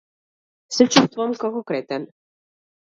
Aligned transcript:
Се 0.77 0.87
чувствувам 0.95 1.37
како 1.45 1.63
кретен. 1.71 2.11